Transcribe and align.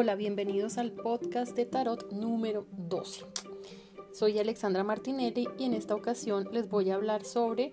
Hola, 0.00 0.14
bienvenidos 0.14 0.78
al 0.78 0.92
podcast 0.92 1.56
de 1.56 1.66
Tarot 1.66 2.12
número 2.12 2.66
12. 2.70 3.24
Soy 4.12 4.38
Alexandra 4.38 4.84
Martinelli 4.84 5.48
y 5.58 5.64
en 5.64 5.74
esta 5.74 5.96
ocasión 5.96 6.48
les 6.52 6.68
voy 6.68 6.90
a 6.90 6.94
hablar 6.94 7.24
sobre 7.24 7.72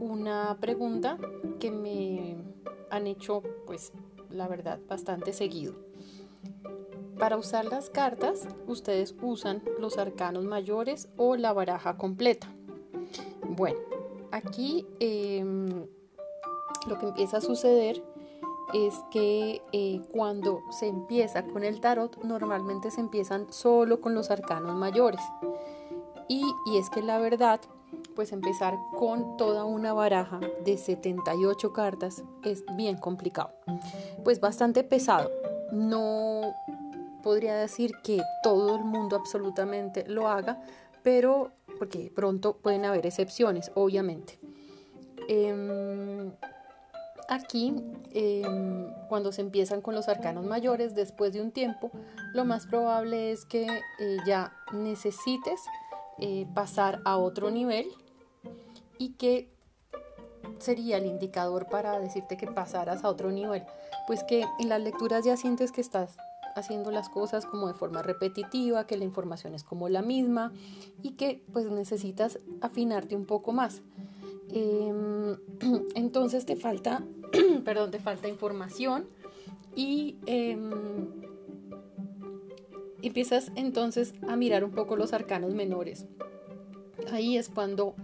una 0.00 0.58
pregunta 0.60 1.16
que 1.60 1.70
me 1.70 2.38
han 2.90 3.06
hecho, 3.06 3.44
pues, 3.66 3.92
la 4.30 4.48
verdad, 4.48 4.80
bastante 4.88 5.32
seguido. 5.32 5.76
Para 7.20 7.36
usar 7.36 7.66
las 7.66 7.88
cartas, 7.88 8.48
ustedes 8.66 9.14
usan 9.22 9.62
los 9.78 9.96
arcanos 9.96 10.44
mayores 10.44 11.08
o 11.16 11.36
la 11.36 11.52
baraja 11.52 11.96
completa. 11.96 12.52
Bueno, 13.48 13.78
aquí 14.32 14.88
em, 14.98 15.86
lo 16.88 16.98
que 16.98 17.06
empieza 17.06 17.36
a 17.36 17.40
suceder 17.40 18.02
es 18.74 18.94
que 19.10 19.62
eh, 19.72 20.00
cuando 20.12 20.62
se 20.70 20.88
empieza 20.88 21.44
con 21.44 21.64
el 21.64 21.80
tarot, 21.80 22.22
normalmente 22.24 22.90
se 22.90 23.00
empiezan 23.00 23.52
solo 23.52 24.00
con 24.00 24.14
los 24.14 24.30
arcanos 24.30 24.74
mayores. 24.74 25.20
Y, 26.28 26.44
y, 26.66 26.78
es 26.78 26.90
que 26.90 27.02
la 27.02 27.18
verdad, 27.18 27.60
pues 28.14 28.32
empezar 28.32 28.78
con 28.96 29.36
toda 29.36 29.64
una 29.64 29.92
baraja 29.92 30.40
de 30.64 30.76
78 30.76 31.72
cartas 31.72 32.22
es 32.44 32.64
bien 32.76 32.96
complicado. 32.96 33.50
Pues 34.22 34.40
bastante 34.40 34.84
pesado. 34.84 35.30
No 35.72 36.54
podría 37.22 37.56
decir 37.56 37.92
que 38.02 38.22
todo 38.42 38.76
el 38.76 38.84
mundo 38.84 39.16
absolutamente 39.16 40.04
lo 40.06 40.28
haga, 40.28 40.62
pero 41.02 41.50
porque 41.78 42.12
pronto 42.14 42.56
pueden 42.56 42.84
haber 42.84 43.06
excepciones, 43.06 43.72
obviamente. 43.74 44.38
Em, 45.28 46.30
aquí, 47.30 47.74
em, 48.12 48.92
cuando 49.08 49.32
se 49.32 49.40
empiezan 49.40 49.80
con 49.80 49.94
los 49.94 50.08
arcanos 50.08 50.44
mayores, 50.44 50.94
después 50.94 51.32
de 51.32 51.40
un 51.40 51.52
tiempo, 51.52 51.90
lo 52.34 52.44
más 52.44 52.66
probable 52.66 53.30
es 53.30 53.46
que 53.46 53.66
eh, 53.66 54.16
ya 54.26 54.52
necesites 54.72 55.60
eh, 56.18 56.46
pasar 56.54 57.00
a 57.04 57.16
otro 57.16 57.50
nivel 57.50 57.86
y 58.98 59.10
que 59.14 59.48
sería 60.58 60.98
el 60.98 61.06
indicador 61.06 61.68
para 61.68 61.98
decirte 62.00 62.36
que 62.36 62.46
pasaras 62.46 63.04
a 63.04 63.08
otro 63.08 63.30
nivel. 63.30 63.64
Pues 64.06 64.24
que 64.24 64.44
en 64.58 64.68
las 64.68 64.80
lecturas 64.80 65.24
ya 65.24 65.36
sientes 65.36 65.72
que 65.72 65.80
estás 65.80 66.16
haciendo 66.56 66.90
las 66.90 67.08
cosas 67.08 67.46
como 67.46 67.68
de 67.68 67.74
forma 67.74 68.02
repetitiva, 68.02 68.86
que 68.86 68.96
la 68.96 69.04
información 69.04 69.54
es 69.54 69.62
como 69.62 69.88
la 69.88 70.02
misma 70.02 70.52
y 71.02 71.12
que 71.12 71.44
pues 71.52 71.70
necesitas 71.70 72.40
afinarte 72.60 73.14
un 73.14 73.24
poco 73.24 73.52
más. 73.52 73.82
Em, 74.52 75.36
entonces 75.94 76.44
te 76.44 76.56
falta, 76.56 77.04
perdón, 77.62 77.90
te 77.90 77.98
falta 77.98 78.28
información 78.28 79.06
y 79.74 80.16
em, 80.26 80.70
empiezas 83.02 83.52
entonces 83.54 84.14
a 84.28 84.36
mirar 84.36 84.64
un 84.64 84.72
poco 84.72 84.96
los 84.96 85.12
arcanos 85.12 85.54
menores. 85.54 86.06
Ahí 87.12 87.36
es 87.36 87.48
cuando 87.48 87.94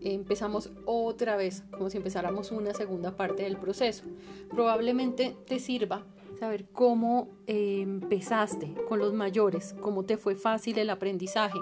empezamos 0.00 0.70
otra 0.84 1.36
vez, 1.36 1.64
como 1.70 1.90
si 1.90 1.96
empezáramos 1.96 2.50
una 2.50 2.74
segunda 2.74 3.16
parte 3.16 3.44
del 3.44 3.56
proceso. 3.56 4.04
Probablemente 4.50 5.36
te 5.46 5.58
sirva 5.58 6.04
saber 6.38 6.66
cómo 6.72 7.28
eh, 7.46 7.80
empezaste 7.80 8.74
con 8.88 8.98
los 8.98 9.12
mayores, 9.12 9.74
cómo 9.80 10.04
te 10.04 10.16
fue 10.16 10.36
fácil 10.36 10.78
el 10.78 10.90
aprendizaje, 10.90 11.58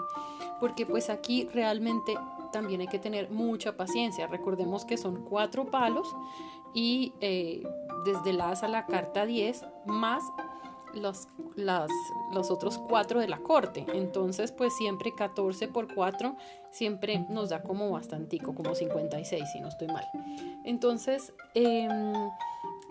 porque 0.60 0.86
pues 0.86 1.10
aquí 1.10 1.48
realmente 1.52 2.14
también 2.52 2.80
hay 2.80 2.88
que 2.88 2.98
tener 2.98 3.30
mucha 3.30 3.76
paciencia. 3.76 4.26
Recordemos 4.26 4.84
que 4.84 4.96
son 4.96 5.24
cuatro 5.24 5.66
palos 5.66 6.14
y 6.74 7.12
eh, 7.20 7.62
desde 8.04 8.32
la 8.32 8.50
a 8.50 8.68
la 8.68 8.86
carta 8.86 9.26
10 9.26 9.64
más 9.86 10.22
los, 10.94 11.28
los 12.34 12.50
otros 12.50 12.78
cuatro 12.78 13.20
de 13.20 13.28
la 13.28 13.38
corte. 13.38 13.86
Entonces, 13.94 14.52
pues 14.52 14.76
siempre 14.76 15.14
14 15.14 15.68
por 15.68 15.92
4 15.94 16.36
siempre 16.70 17.24
nos 17.30 17.50
da 17.50 17.62
como 17.62 17.90
bastantico, 17.90 18.54
como 18.54 18.74
56 18.74 19.44
si 19.50 19.60
no 19.60 19.68
estoy 19.68 19.88
mal. 19.88 20.04
Entonces, 20.64 21.32
em, 21.54 22.12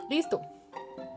listo 0.09 0.41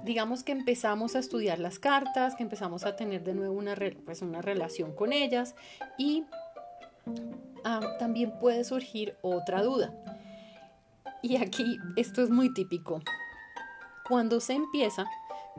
digamos 0.04 0.44
que 0.44 0.52
empezamos 0.52 1.16
a 1.16 1.18
estudiar 1.18 1.58
las 1.58 1.78
cartas, 1.78 2.36
que 2.36 2.42
empezamos 2.42 2.84
a 2.84 2.94
tener 2.94 3.24
de 3.24 3.34
nuevo 3.34 3.54
una, 3.54 3.74
pues 4.04 4.20
una 4.20 4.42
relación 4.42 4.92
con 4.92 5.12
ellas 5.14 5.54
y 5.96 6.24
ah, 7.64 7.96
también 7.98 8.38
puede 8.38 8.64
surgir 8.64 9.16
otra 9.22 9.62
duda. 9.62 9.94
Y 11.24 11.38
aquí 11.38 11.80
esto 11.96 12.22
es 12.22 12.28
muy 12.28 12.52
típico. 12.52 13.00
Cuando 14.06 14.40
se 14.40 14.52
empieza, 14.52 15.06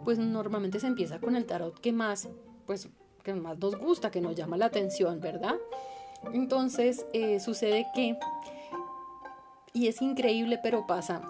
pues 0.04 0.20
normalmente 0.20 0.80
se 0.80 0.86
empieza 0.86 1.20
con 1.20 1.36
el 1.36 1.48
tarot 1.48 1.82
que 1.82 1.92
más, 1.92 2.30
pues, 2.68 2.88
que 3.24 3.34
más 3.34 3.58
nos 3.58 3.76
gusta, 3.76 4.12
que 4.12 4.22
nos 4.22 4.36
llama 4.36 4.58
la 4.58 4.68
atención, 4.68 5.20
¿verdad? 5.22 5.56
Entonces 6.34 7.08
eh, 7.14 7.40
sucede 7.40 7.88
que, 7.96 8.16
y 9.74 9.88
es 9.88 10.04
increíble, 10.04 10.60
pero 10.62 10.86
pasa, 10.86 11.24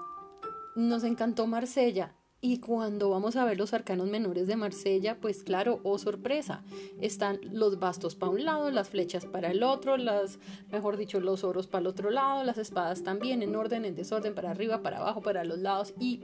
nos 0.76 1.06
encantó 1.06 1.48
Marsella 1.48 2.14
y 2.46 2.60
cuando 2.60 3.10
vamos 3.10 3.36
a 3.38 3.44
ver 3.44 3.58
los 3.58 3.74
arcanos 3.74 4.08
menores 4.08 4.46
de 4.46 4.56
Marsella, 4.56 5.18
pues 5.20 5.42
claro, 5.42 5.80
oh 5.82 5.98
sorpresa, 5.98 6.62
están 7.02 7.40
los 7.52 7.80
bastos 7.80 8.14
para 8.14 8.32
un 8.32 8.46
lado, 8.46 8.70
las 8.70 8.90
flechas 8.90 9.26
para 9.26 9.50
el 9.50 9.64
otro, 9.64 9.98
las, 9.98 10.38
mejor 10.72 10.96
dicho, 10.96 11.20
los 11.20 11.44
oros 11.44 11.66
para 11.66 11.82
el 11.82 11.88
otro 11.88 12.12
lado, 12.12 12.44
las 12.44 12.60
espadas 12.60 13.02
también 13.02 13.42
en 13.42 13.56
orden, 13.56 13.84
en 13.84 13.96
desorden, 13.96 14.36
para 14.36 14.52
arriba, 14.52 14.84
para 14.84 15.00
abajo, 15.00 15.24
para 15.24 15.44
los 15.44 15.58
lados 15.58 15.96
y 16.00 16.22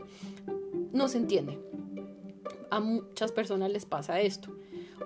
no 0.91 1.07
se 1.07 1.17
entiende. 1.17 1.57
A 2.69 2.79
muchas 2.79 3.31
personas 3.31 3.71
les 3.71 3.87
pasa 3.87 4.21
esto. 4.21 4.55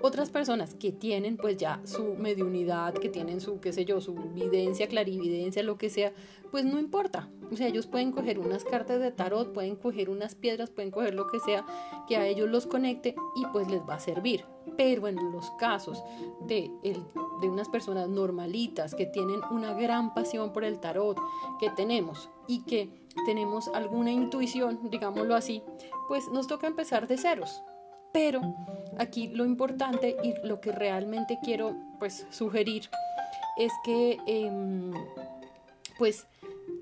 Otras 0.06 0.30
personas 0.30 0.72
que 0.76 0.92
tienen 0.92 1.36
pues 1.36 1.56
ya 1.56 1.80
su 1.84 2.14
mediunidad, 2.14 2.94
que 2.94 3.08
tienen 3.08 3.40
su, 3.40 3.58
qué 3.58 3.72
sé 3.72 3.84
yo, 3.84 4.00
su 4.00 4.14
videncia, 4.14 4.86
clarividencia, 4.86 5.64
lo 5.64 5.78
que 5.78 5.90
sea, 5.90 6.12
pues 6.52 6.64
no 6.64 6.78
importa. 6.78 7.28
O 7.50 7.56
sea, 7.56 7.66
ellos 7.66 7.88
pueden 7.88 8.12
coger 8.12 8.38
unas 8.38 8.62
cartas 8.62 9.00
de 9.00 9.10
tarot, 9.10 9.52
pueden 9.52 9.74
coger 9.74 10.08
unas 10.08 10.36
piedras, 10.36 10.70
pueden 10.70 10.92
coger 10.92 11.12
lo 11.14 11.26
que 11.26 11.40
sea 11.40 11.66
que 12.06 12.16
a 12.16 12.24
ellos 12.24 12.48
los 12.48 12.68
conecte 12.68 13.16
y 13.34 13.46
pues 13.46 13.68
les 13.68 13.80
va 13.80 13.94
a 13.94 13.98
servir. 13.98 14.44
Pero 14.76 15.08
en 15.08 15.16
los 15.32 15.50
casos 15.58 16.00
de, 16.46 16.70
el, 16.84 17.02
de 17.40 17.48
unas 17.48 17.68
personas 17.68 18.08
normalitas 18.08 18.94
que 18.94 19.06
tienen 19.06 19.40
una 19.50 19.74
gran 19.74 20.14
pasión 20.14 20.52
por 20.52 20.62
el 20.62 20.78
tarot, 20.78 21.18
que 21.58 21.70
tenemos 21.70 22.30
y 22.46 22.62
que 22.62 22.90
tenemos 23.24 23.66
alguna 23.74 24.12
intuición, 24.12 24.88
digámoslo 24.88 25.34
así, 25.34 25.64
pues 26.06 26.28
nos 26.28 26.46
toca 26.46 26.68
empezar 26.68 27.08
de 27.08 27.18
ceros. 27.18 27.60
Pero 28.16 28.40
aquí 28.96 29.28
lo 29.28 29.44
importante 29.44 30.16
y 30.24 30.32
lo 30.42 30.58
que 30.58 30.72
realmente 30.72 31.38
quiero 31.44 31.76
pues 31.98 32.26
sugerir 32.30 32.88
es 33.58 33.70
que 33.84 34.16
em, 34.26 34.90
pues 35.98 36.26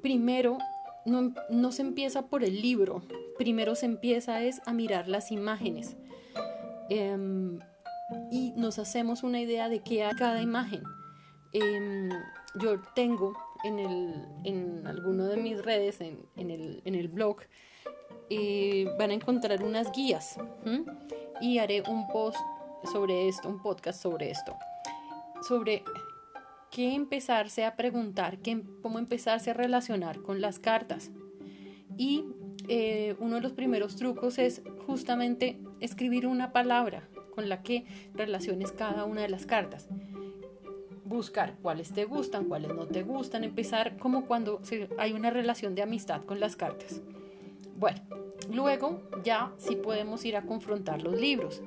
primero 0.01 0.59
no, 1.05 1.73
se 1.73 1.83
empieza 1.83 2.29
por 2.29 2.45
el 2.45 2.63
libro, 2.63 3.03
primero 3.37 3.75
se 3.75 3.87
empieza 3.87 4.45
es 4.45 4.63
a 4.65 4.73
mirar 4.73 5.09
las 5.09 5.33
imágenes. 5.33 5.97
Em, 6.89 7.59
y 8.31 8.53
nos 8.53 8.79
hacemos 8.79 9.25
una 9.25 9.41
idea 9.41 9.69
de 9.69 9.81
qué 9.81 10.05
hay 10.05 10.15
cada 10.15 10.41
imagen. 10.41 10.85
Em, 11.53 12.11
yo 12.61 12.81
tengo 12.95 13.37
en, 13.65 13.81
el, 13.81 14.25
en 14.45 14.87
alguno 14.87 15.25
de 15.25 15.39
mis 15.39 15.61
redes, 15.61 16.01
en, 16.01 16.29
el, 16.37 16.81
en 16.85 16.95
el 16.95 17.09
blog, 17.09 17.39
eh, 18.31 18.87
van 19.01 19.11
a 19.11 19.15
encontrar 19.15 19.65
unas 19.65 19.91
guías 19.91 20.39
y 21.41 21.59
haré 21.59 21.83
un 21.89 22.07
post 22.09 22.39
sobre 22.91 23.29
esto, 23.29 23.49
un 23.49 23.61
podcast 23.61 24.01
sobre 24.01 24.31
esto, 24.31 24.57
sobre 25.47 25.83
qué 26.71 26.95
empezarse 26.95 27.65
a 27.65 27.77
preguntar, 27.77 28.39
qué, 28.39 28.63
cómo 28.83 28.99
empezarse 28.99 29.51
a 29.51 29.55
relacionar 29.55 30.21
con 30.23 30.41
las 30.41 30.59
cartas. 30.59 31.11
Y 31.97 32.25
eh, 32.69 33.15
uno 33.21 33.37
de 33.37 33.41
los 33.43 33.53
primeros 33.53 33.97
trucos 33.97 34.39
es 34.39 34.63
justamente 34.87 35.59
escribir 35.81 36.27
una 36.27 36.53
palabra 36.53 37.09
con 37.35 37.49
la 37.49 37.63
que 37.63 37.85
relaciones 38.15 38.73
cada 38.73 39.05
una 39.05 39.23
de 39.23 39.29
las 39.29 39.47
cartas. 39.47 39.89
Buscar 41.05 41.55
cuáles 41.63 41.93
te 41.93 42.05
gustan, 42.05 42.47
cuáles 42.47 42.75
no 42.75 42.87
te 42.87 43.03
gustan, 43.03 43.45
empezar 43.45 43.97
como 43.99 44.25
cuando 44.27 44.61
hay 44.99 45.13
una 45.13 45.31
relación 45.31 45.75
de 45.75 45.83
amistad 45.83 46.23
con 46.25 46.41
las 46.41 46.57
cartas. 46.57 47.03
Bueno, 47.77 48.01
luego 48.55 49.03
ya 49.23 49.53
sí 49.59 49.77
podemos 49.77 50.25
ir 50.25 50.37
a 50.37 50.43
confrontar 50.43 51.03
los 51.03 51.21
libros. 51.21 51.63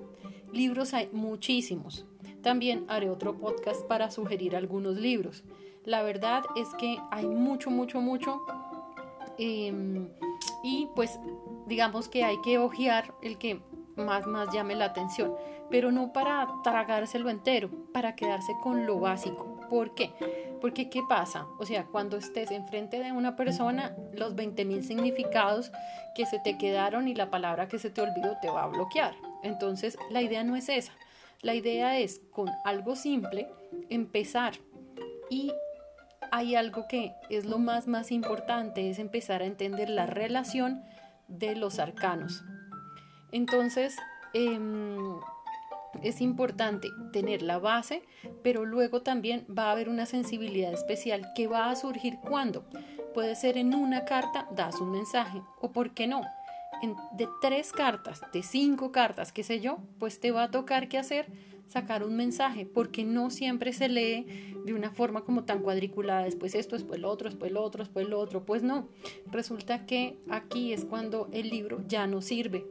Libros 0.51 0.93
hay 0.93 1.09
muchísimos. 1.11 2.05
También 2.41 2.85
haré 2.87 3.09
otro 3.09 3.37
podcast 3.37 3.85
para 3.85 4.09
sugerir 4.09 4.55
algunos 4.55 4.97
libros. 4.97 5.43
La 5.83 6.01
verdad 6.03 6.43
es 6.55 6.69
que 6.79 6.97
hay 7.11 7.25
mucho, 7.25 7.69
mucho, 7.69 8.01
mucho. 8.01 8.41
Em, 9.37 10.07
y 10.63 10.87
pues 10.95 11.19
digamos 11.67 12.09
que 12.09 12.23
hay 12.23 12.39
que 12.41 12.57
ojear 12.57 13.13
el 13.21 13.37
que 13.37 13.61
más, 13.95 14.25
más 14.25 14.53
llame 14.53 14.75
la 14.75 14.85
atención. 14.85 15.33
Pero 15.69 15.91
no 15.91 16.13
para 16.13 16.47
tragárselo 16.63 17.29
entero, 17.29 17.69
para 17.93 18.15
quedarse 18.15 18.53
con 18.63 18.85
lo 18.85 18.99
básico. 18.99 19.59
¿Por 19.69 19.93
qué? 19.93 20.13
Porque 20.59 20.89
¿qué 20.89 21.01
pasa? 21.07 21.45
O 21.59 21.65
sea, 21.65 21.85
cuando 21.85 22.17
estés 22.17 22.51
enfrente 22.51 22.99
de 22.99 23.11
una 23.11 23.35
persona, 23.35 23.95
los 24.13 24.35
20.000 24.35 24.81
significados 24.81 25.71
que 26.15 26.25
se 26.25 26.39
te 26.39 26.57
quedaron 26.57 27.07
y 27.07 27.15
la 27.15 27.29
palabra 27.29 27.67
que 27.67 27.79
se 27.79 27.89
te 27.89 28.01
olvidó 28.01 28.37
te 28.41 28.49
va 28.49 28.63
a 28.63 28.67
bloquear. 28.67 29.15
Entonces, 29.43 29.97
la 30.09 30.21
idea 30.21 30.43
no 30.43 30.55
es 30.55 30.69
esa. 30.69 30.93
La 31.41 31.53
idea 31.53 31.99
es 31.99 32.21
con 32.31 32.49
algo 32.63 32.95
simple 32.95 33.47
empezar 33.89 34.53
y 35.29 35.51
hay 36.31 36.55
algo 36.55 36.87
que 36.87 37.13
es 37.29 37.45
lo 37.45 37.59
más 37.59 37.87
más 37.87 38.11
importante, 38.11 38.89
es 38.89 38.99
empezar 38.99 39.41
a 39.41 39.45
entender 39.45 39.89
la 39.89 40.05
relación 40.05 40.83
de 41.27 41.55
los 41.55 41.79
arcanos. 41.79 42.43
Entonces, 43.31 43.95
em, 44.33 45.19
es 46.03 46.21
importante 46.21 46.89
tener 47.11 47.41
la 47.41 47.59
base, 47.59 48.03
pero 48.43 48.65
luego 48.65 49.01
también 49.01 49.45
va 49.47 49.65
a 49.65 49.71
haber 49.71 49.89
una 49.89 50.05
sensibilidad 50.05 50.73
especial 50.73 51.31
que 51.35 51.47
va 51.47 51.69
a 51.69 51.75
surgir 51.75 52.17
cuando 52.21 52.65
puede 53.13 53.35
ser 53.35 53.57
en 53.57 53.73
una 53.73 54.05
carta 54.05 54.47
das 54.55 54.79
un 54.79 54.91
mensaje 54.91 55.41
o 55.61 55.71
por 55.71 55.93
qué 55.93 56.07
no 56.07 56.21
de 57.13 57.27
tres 57.41 57.71
cartas, 57.71 58.21
de 58.31 58.43
cinco 58.43 58.91
cartas, 58.91 59.31
qué 59.31 59.43
sé 59.43 59.59
yo, 59.59 59.79
pues 59.99 60.19
te 60.19 60.31
va 60.31 60.43
a 60.43 60.51
tocar 60.51 60.87
qué 60.87 60.97
hacer, 60.97 61.27
sacar 61.67 62.03
un 62.03 62.15
mensaje, 62.15 62.65
porque 62.65 63.03
no 63.03 63.29
siempre 63.29 63.73
se 63.73 63.89
lee 63.89 64.53
de 64.65 64.73
una 64.73 64.91
forma 64.91 65.21
como 65.21 65.43
tan 65.43 65.59
cuadriculada, 65.59 66.23
después 66.23 66.55
esto, 66.55 66.75
después 66.75 66.99
lo 66.99 67.09
otro, 67.09 67.29
después 67.29 67.51
lo 67.51 67.63
otro, 67.63 67.83
después 67.83 68.07
lo 68.07 68.19
otro, 68.19 68.45
pues 68.45 68.63
no, 68.63 68.87
resulta 69.31 69.85
que 69.85 70.17
aquí 70.29 70.73
es 70.73 70.85
cuando 70.85 71.29
el 71.31 71.49
libro 71.49 71.81
ya 71.87 72.07
no 72.07 72.21
sirve. 72.21 72.65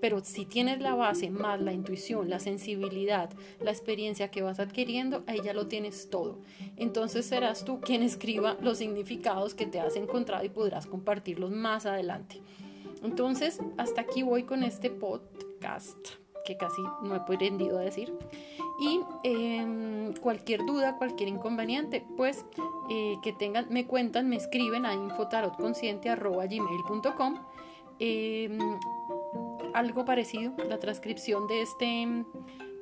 Pero 0.00 0.24
si 0.24 0.46
tienes 0.46 0.80
la 0.80 0.94
base 0.94 1.30
más 1.30 1.60
la 1.60 1.72
intuición, 1.72 2.30
la 2.30 2.38
sensibilidad, 2.38 3.30
la 3.60 3.70
experiencia 3.70 4.30
que 4.30 4.42
vas 4.42 4.60
adquiriendo, 4.60 5.24
ahí 5.26 5.40
ya 5.44 5.52
lo 5.52 5.66
tienes 5.66 6.08
todo. 6.10 6.38
Entonces 6.76 7.26
serás 7.26 7.64
tú 7.64 7.80
quien 7.80 8.02
escriba 8.02 8.56
los 8.60 8.78
significados 8.78 9.54
que 9.54 9.66
te 9.66 9.80
has 9.80 9.96
encontrado 9.96 10.44
y 10.44 10.48
podrás 10.48 10.86
compartirlos 10.86 11.50
más 11.50 11.86
adelante. 11.86 12.40
Entonces, 13.02 13.60
hasta 13.78 14.02
aquí 14.02 14.22
voy 14.22 14.44
con 14.44 14.62
este 14.62 14.90
podcast 14.90 15.96
que 16.44 16.56
casi 16.56 16.82
no 17.02 17.14
he 17.14 17.18
aprendido 17.18 17.78
a 17.78 17.82
decir. 17.82 18.12
Y 18.80 19.00
em, 19.24 20.14
cualquier 20.14 20.64
duda, 20.64 20.96
cualquier 20.96 21.28
inconveniente, 21.28 22.06
pues 22.16 22.46
eh, 22.88 23.16
que 23.22 23.32
tengan, 23.32 23.66
me 23.70 23.86
cuentan, 23.86 24.28
me 24.28 24.36
escriben 24.36 24.86
a 24.86 24.94
infotarotconsciente.gmail.com 24.94 27.34
em, 27.98 28.58
algo 29.74 30.04
parecido, 30.04 30.52
la 30.68 30.78
transcripción 30.78 31.46
de 31.46 31.62
este, 31.62 31.84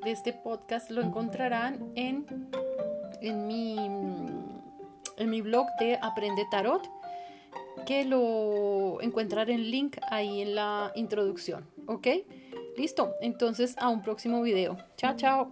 de 0.05 0.11
este 0.11 0.33
podcast 0.33 0.91
lo 0.91 1.03
encontrarán 1.03 1.93
en, 1.95 2.27
en, 3.21 3.47
mi, 3.47 3.77
en 3.77 5.31
mi 5.31 5.41
blog 5.41 5.67
de 5.81 5.99
Aprende 6.01 6.47
Tarot 6.51 6.89
que 7.87 8.05
lo 8.05 9.01
encuentran 9.01 9.49
en 9.51 9.71
link 9.71 9.97
ahí 10.11 10.43
en 10.43 10.55
la 10.55 10.93
introducción, 10.95 11.67
¿ok? 11.87 12.09
Listo, 12.77 13.15
entonces 13.21 13.75
a 13.79 13.89
un 13.89 14.03
próximo 14.03 14.43
video. 14.43 14.77
Chao, 14.97 15.17
chao. 15.17 15.51